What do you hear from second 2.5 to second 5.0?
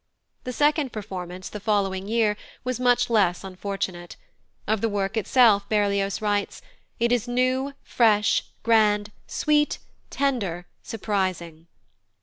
was much less unfortunate. Of the